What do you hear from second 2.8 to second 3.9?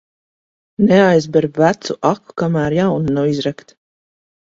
jauna nav izrakta.